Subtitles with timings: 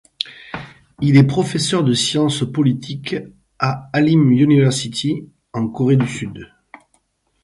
[0.99, 3.15] Il est professeur de Science politique
[3.59, 6.51] à Hallym University, en Corée du Sud.